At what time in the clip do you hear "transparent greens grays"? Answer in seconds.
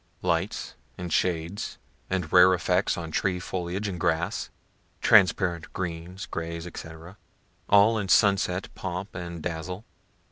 4.99-6.63